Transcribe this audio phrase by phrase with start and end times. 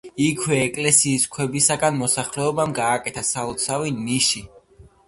[0.27, 4.49] იქვე, ეკლესიის ქვებისაგან მოსახლეობამ გააკეთა სალოცავი ნიში.